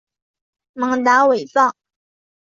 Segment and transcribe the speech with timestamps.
[0.73, 1.75] 蒙达韦藏。